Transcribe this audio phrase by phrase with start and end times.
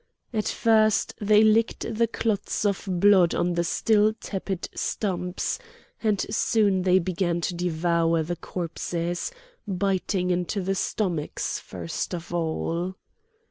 [0.33, 5.59] At first they licked the clots of blood on the still tepid stumps;
[6.01, 9.31] and soon they began to devour the corpses,
[9.67, 12.95] biting into the stomachs first of all.